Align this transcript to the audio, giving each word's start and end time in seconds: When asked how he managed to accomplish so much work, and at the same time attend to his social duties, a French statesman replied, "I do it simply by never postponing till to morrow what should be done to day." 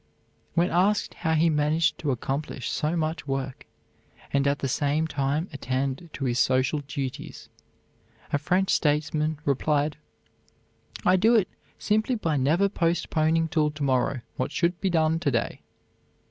When 0.55 0.71
asked 0.71 1.13
how 1.13 1.35
he 1.35 1.51
managed 1.51 1.99
to 1.99 2.09
accomplish 2.09 2.71
so 2.71 2.95
much 2.97 3.27
work, 3.27 3.67
and 4.33 4.47
at 4.47 4.57
the 4.57 4.67
same 4.67 5.05
time 5.05 5.47
attend 5.53 6.09
to 6.13 6.25
his 6.25 6.39
social 6.39 6.79
duties, 6.87 7.49
a 8.33 8.39
French 8.39 8.71
statesman 8.71 9.37
replied, 9.45 9.97
"I 11.05 11.17
do 11.17 11.35
it 11.35 11.49
simply 11.77 12.15
by 12.15 12.35
never 12.35 12.67
postponing 12.67 13.47
till 13.47 13.69
to 13.69 13.83
morrow 13.83 14.21
what 14.37 14.51
should 14.51 14.81
be 14.81 14.89
done 14.89 15.19
to 15.19 15.29
day." 15.29 15.61